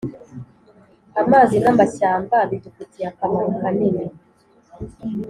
amazi 1.21 1.55
n’amashyamba 1.63 2.35
bidufitiye 2.49 3.05
akamaro 3.11 3.49
kanini, 3.59 4.05